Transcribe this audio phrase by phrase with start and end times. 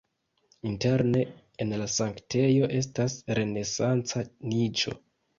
[0.67, 1.19] Interne
[1.65, 4.23] en la sanktejo estas renesanca
[4.55, 4.95] niĉo.